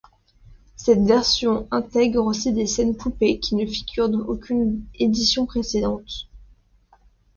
[0.77, 6.27] Cette version intègre aussi des scènes coupées qui ne figurent dans aucune édition précédente.